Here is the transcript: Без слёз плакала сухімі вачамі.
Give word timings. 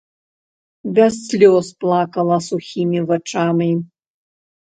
Без 0.95 1.13
слёз 1.27 1.67
плакала 1.85 2.37
сухімі 2.47 2.99
вачамі. 3.13 3.69